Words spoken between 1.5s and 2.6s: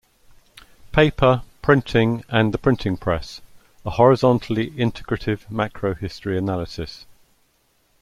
printing and the